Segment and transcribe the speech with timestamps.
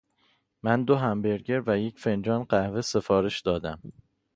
[0.63, 3.79] من دو همبرگر و یک فنجان قهوه سفارش دادم.